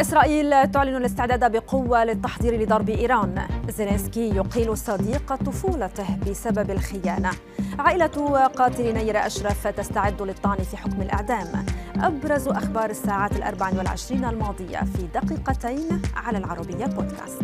إسرائيل 0.00 0.70
تعلن 0.70 0.96
الاستعداد 0.96 1.52
بقوة 1.52 2.04
للتحضير 2.04 2.62
لضرب 2.62 2.88
إيران. 2.88 3.48
زيلينسكي 3.68 4.36
يقيل 4.36 4.76
صديق 4.76 5.34
طفولته 5.34 6.16
بسبب 6.30 6.70
الخيانة. 6.70 7.30
عائلة 7.78 8.46
قاتل 8.46 8.94
نير 8.94 9.26
أشرف 9.26 9.66
تستعد 9.66 10.22
للطعن 10.22 10.56
في 10.56 10.76
حكم 10.76 11.02
الإعدام. 11.02 11.66
أبرز 11.96 12.48
أخبار 12.48 12.90
الساعات 12.90 13.32
الأربع 13.32 13.68
والعشرين 13.78 14.24
الماضية 14.24 14.78
في 14.78 15.06
دقيقتين 15.14 16.02
على 16.16 16.38
العربية 16.38 16.86
بودكاست. 16.86 17.42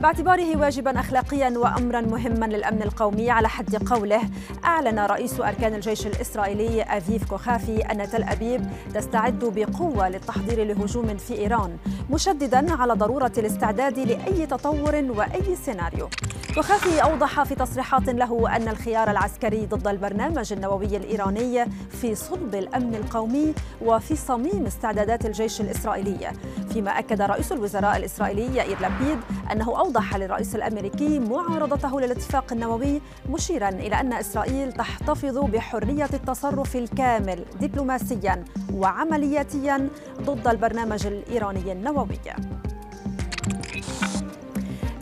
باعتباره 0.00 0.56
واجبا 0.56 1.00
اخلاقيا 1.00 1.58
وامرا 1.58 2.00
مهما 2.00 2.46
للأمن 2.46 2.82
القومي. 2.82 3.30
على 3.30 3.48
حد 3.48 3.76
قوله 3.76 4.20
أعلن 4.64 4.98
رئيس 4.98 5.40
أركان 5.40 5.74
الجيش 5.74 6.06
الإسرائيلي 6.06 6.82
أفيف 6.82 7.24
كوخافي 7.30 7.80
أن 7.80 8.10
تل 8.10 8.22
أبيب 8.22 8.66
تستعد 8.94 9.44
بقوة 9.44 10.08
للتحضير 10.08 10.64
لهجوم 10.64 11.16
في 11.16 11.38
إيران 11.38 11.76
مشددا 12.10 12.80
على 12.80 12.92
ضرورة 12.92 13.32
الاستعداد 13.38 13.98
لأي 13.98 14.46
تطور 14.46 14.94
وأي 14.94 15.56
سيناريو. 15.64 16.08
كوخافي 16.54 17.02
أوضح 17.02 17.42
في 17.42 17.54
تصريحات 17.54 18.08
له 18.08 18.56
أن 18.56 18.68
الخيار 18.68 19.10
العسكري 19.10 19.66
ضد 19.66 19.88
البرنامج 19.88 20.52
النووي 20.52 20.96
الإيراني 20.96 21.64
في 21.90 22.14
صلب 22.14 22.54
الأمن 22.54 22.94
القومي 22.94 23.54
وفي 23.82 24.16
صميم 24.16 24.66
استعدادات 24.66 25.26
الجيش 25.26 25.60
الإسرائيلي. 25.60 26.32
فيما 26.72 26.98
أكد 26.98 27.22
رئيس 27.22 27.52
الوزراء 27.52 27.96
الإسرائيلي 27.96 28.56
يائير 28.56 28.76
لبيد 28.76 29.18
أنه 29.52 29.78
أوضح 29.78 30.16
للرئيس 30.16 30.54
الأمريكي 30.54 31.18
معارضته 31.18 32.00
للاتفاق 32.00 32.52
النووي 32.52 33.00
مشيرا 33.28 33.68
إلى 33.68 34.00
أن 34.00 34.12
إسرائيل 34.12 34.72
تحتفظ 34.72 35.38
بحرية 35.38 36.08
التصرف 36.14 36.76
الكامل 36.76 37.44
دبلوماسيا 37.60 38.44
وعملياتيا 38.74 39.88
ضد 40.20 40.48
البرنامج 40.48 41.06
الإيراني 41.06 41.72
النووي. 41.72 42.20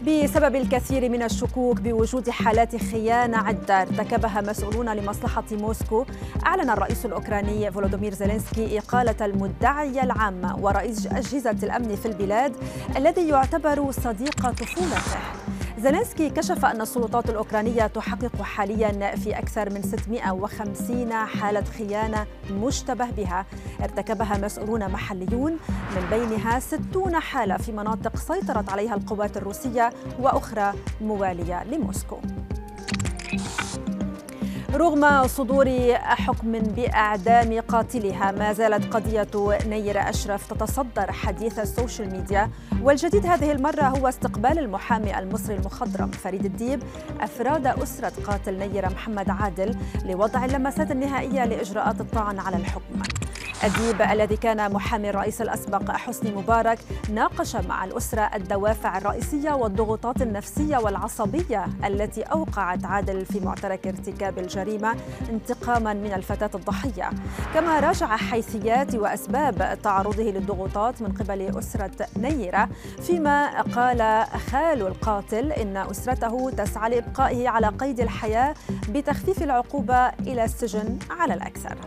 بسبب 0.09 0.57
الكثير 0.57 1.09
من 1.09 1.23
الشكوك 1.23 1.81
بوجود 1.81 2.31
حالات 2.31 2.77
خيانة 2.77 3.37
عدة 3.37 3.83
ارتكبها 3.83 4.41
مسؤولون 4.41 4.89
لمصلحة 4.95 5.45
موسكو. 5.53 6.05
أعلن 6.47 6.71
الرئيس 6.71 7.07
الأوكراني 7.07 7.73
فولودومير 7.73 8.15
زيلينسكي 8.15 8.79
إقالة 8.79 9.27
المدعي 9.27 10.03
العام 10.03 10.57
ورئيس 10.65 11.07
أجهزة 11.07 11.57
الأمن 11.63 11.97
في 11.97 12.07
البلاد 12.07 12.57
الذي 12.97 13.29
يعتبر 13.29 13.91
صديق 13.91 14.51
طفولته. 14.51 15.21
زيلينسكي 15.79 16.31
كشف 16.31 16.65
أن 16.65 16.81
السلطات 16.81 17.31
الأوكرانية 17.31 17.87
تحقق 17.87 18.43
حاليا 18.43 19.17
في 19.17 19.39
أكثر 19.39 19.71
من 19.71 19.83
650 19.83 21.13
حالة 21.13 21.65
خيانة 21.65 22.27
مشتبه 22.51 23.11
بها. 23.11 23.47
ارتكبها 23.83 24.39
مسؤولون 24.39 24.89
محليون 24.89 25.53
من 25.97 26.07
بينها 26.11 26.59
60 26.59 27.21
حالة 27.21 27.57
في 27.57 27.73
مناطق 27.73 28.17
سيطرت 28.17 28.71
عليها 28.71 28.95
القوات 28.95 29.37
الروسية 29.37 29.91
وأخرى 30.21 30.73
موالية 31.01 31.65
لموسكو. 31.65 32.17
رغم 34.75 35.27
صدور 35.27 35.95
حكم 35.95 36.53
بإعدام 36.53 37.61
قاتلها 37.61 38.33
ما 38.33 38.53
زالت 38.53 38.95
قضية 38.95 39.29
نير 39.67 40.11
أشرف 40.11 40.53
تتصدر 40.53 41.13
حديث 41.13 41.59
السوشيال 41.59 42.11
ميديا. 42.11 42.51
والجديد 42.83 43.27
هذه 43.27 43.53
المرة 43.53 43.83
هو 43.83 44.09
استقبال 44.09 44.59
المحامي 44.59 45.19
المصري 45.19 45.55
المخضرم 45.57 46.11
فريد 46.11 46.45
الديب 46.45 46.83
أفراد 47.21 47.67
أسرة 47.67 48.13
قاتل 48.27 48.59
نير 48.59 48.87
محمد 48.87 49.31
عادل 49.31 49.77
لوضع 50.05 50.45
اللمسات 50.45 50.91
النهائية 50.91 51.45
لإجراءات 51.45 52.01
الطعن 52.01 52.39
على 52.39 52.57
الحكم 52.57 53.03
أديب 53.63 54.03
الذي 54.03 54.37
كان 54.37 54.73
محامي 54.73 55.11
الرئيس 55.11 55.43
الأسبق 55.43 55.91
حسني 55.91 56.31
مبارك 56.33 56.79
ناقش 57.11 57.57
مع 57.57 57.85
الأسرة 57.85 58.31
الدوافع 58.35 58.99
الرئيسية 58.99 59.53
والضغوطات 59.53 60.23
النفسية 60.23 60.77
والعصبية 60.77 61.67
التي 61.85 62.23
أوقعت 62.23 62.85
عادل 62.85 63.27
في 63.27 63.41
معترك 63.41 63.87
ارتكاب 63.87 64.39
الجريمة 64.39 64.95
انتقاما 65.31 65.93
من 65.93 66.13
الفتاة 66.13 66.51
الضحية. 66.55 67.11
كما 67.55 67.81
راجع 67.81 68.17
حيثيات 68.17 68.95
وأسباب 68.95 69.79
تعرضه 69.83 70.23
للضغوطات 70.23 71.03
من 71.03 71.13
قبل 71.13 71.59
أسرة 71.59 72.07
نيرة 72.17 72.69
فيما 73.03 73.63
قال 73.63 74.27
خال 74.51 74.87
القاتل 74.87 75.53
إن 75.53 75.77
أسرته 75.77 76.51
تسعى 76.51 76.91
لإبقائه 76.91 77.49
على 77.49 77.69
قيد 77.69 78.01
الحياة 78.01 78.55
بتخفيف 78.89 79.43
العقوبة 79.43 80.09
إلى 80.09 80.45
السجن 80.45 80.99
على 81.11 81.35
الأكثر. 81.35 81.79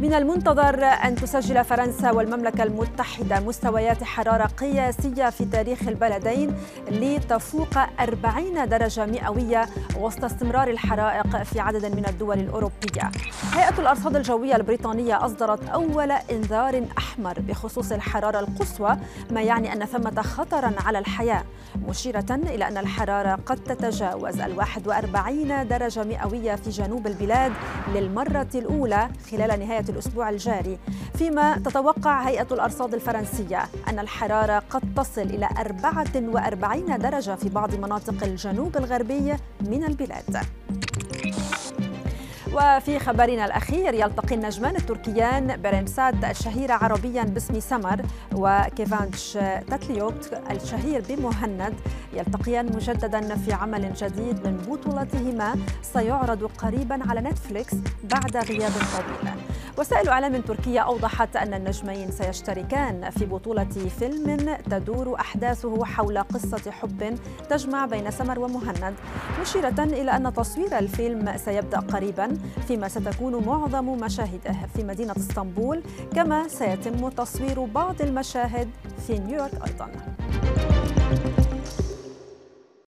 من 0.00 0.14
المنتظر 0.14 0.84
أن 0.84 1.14
تسجل 1.14 1.64
فرنسا 1.64 2.10
والمملكة 2.10 2.62
المتحدة 2.62 3.40
مستويات 3.40 4.04
حرارة 4.04 4.44
قياسية 4.46 5.30
في 5.30 5.44
تاريخ 5.44 5.88
البلدين 5.88 6.54
لتفوق 6.90 7.78
40 8.00 8.68
درجة 8.68 9.06
مئوية 9.06 9.66
وسط 10.00 10.24
استمرار 10.24 10.68
الحرائق 10.68 11.42
في 11.42 11.60
عدد 11.60 11.86
من 11.96 12.06
الدول 12.08 12.38
الأوروبية. 12.38 13.10
هيئة 13.54 13.78
الأرصاد 13.78 14.16
الجوية 14.16 14.56
البريطانية 14.56 15.24
أصدرت 15.26 15.68
أول 15.68 16.10
إنذار 16.10 16.84
أحمر 16.98 17.40
بخصوص 17.40 17.92
الحرارة 17.92 18.40
القصوى 18.40 18.96
ما 19.30 19.40
يعني 19.42 19.72
أن 19.72 19.84
ثمة 19.84 20.22
خطرا 20.22 20.72
على 20.86 20.98
الحياة 20.98 21.44
مشيرة 21.88 22.26
إلى 22.30 22.68
أن 22.68 22.78
الحرارة 22.78 23.38
قد 23.46 23.56
تتجاوز 23.56 24.40
ال 24.40 24.58
41 24.58 25.68
درجة 25.68 26.04
مئوية 26.04 26.54
في 26.54 26.70
جنوب 26.70 27.06
البلاد 27.06 27.52
للمرة 27.94 28.48
الأولى 28.54 29.08
خلال 29.30 29.60
نهاية 29.60 29.84
الأسبوع 29.90 30.30
الجاري 30.30 30.78
فيما 31.14 31.58
تتوقع 31.58 32.22
هيئة 32.22 32.46
الأرصاد 32.52 32.94
الفرنسية 32.94 33.62
أن 33.88 33.98
الحرارة 33.98 34.62
قد 34.70 34.82
تصل 34.96 35.22
إلى 35.22 35.48
44 35.58 36.98
درجة 36.98 37.34
في 37.34 37.48
بعض 37.48 37.74
مناطق 37.74 38.24
الجنوب 38.24 38.76
الغربي 38.76 39.34
من 39.60 39.84
البلاد. 39.84 40.38
وفي 42.52 42.98
خبرنا 42.98 43.44
الأخير 43.44 43.94
يلتقي 43.94 44.34
النجمان 44.34 44.76
التركيان 44.76 45.62
برنسات 45.62 46.14
الشهيرة 46.24 46.72
عربيا 46.74 47.22
باسم 47.22 47.60
سمر 47.60 48.02
وكيفانش 48.34 49.32
تاتليوت 49.70 50.30
الشهير 50.50 51.04
بمهند. 51.08 51.74
يلتقيان 52.12 52.66
مجددا 52.66 53.36
في 53.36 53.52
عمل 53.52 53.94
جديد 53.94 54.46
من 54.46 54.56
بطولتهما. 54.56 55.56
سيعرض 55.82 56.44
قريبا 56.44 57.00
على 57.08 57.20
نتفليكس 57.20 57.74
بعد 58.04 58.36
غياب 58.36 58.72
طويل. 58.72 59.34
وسائل 59.78 60.08
إعلام 60.08 60.40
تركية 60.40 60.80
أوضحت 60.80 61.36
أن 61.36 61.54
النجمين 61.54 62.10
سيشتركان 62.10 63.10
في 63.10 63.26
بطولة 63.26 63.64
فيلم 63.98 64.56
تدور 64.70 65.20
أحداثه 65.20 65.84
حول 65.84 66.18
قصة 66.18 66.70
حب 66.70 67.18
تجمع 67.50 67.86
بين 67.86 68.10
سمر 68.10 68.38
ومهند 68.38 68.94
مشيرة 69.40 69.74
إلى 69.78 70.10
أن 70.10 70.32
تصوير 70.32 70.78
الفيلم 70.78 71.36
سيبدأ 71.36 71.78
قريبا 71.78 72.38
فيما 72.68 72.88
ستكون 72.88 73.46
معظم 73.46 73.84
مشاهده 73.84 74.52
في 74.76 74.84
مدينة 74.84 75.14
إسطنبول 75.16 75.82
كما 76.14 76.48
سيتم 76.48 77.08
تصوير 77.08 77.64
بعض 77.64 78.02
المشاهد 78.02 78.70
في 79.06 79.18
نيويورك 79.18 79.68
أيضاً. 79.68 80.17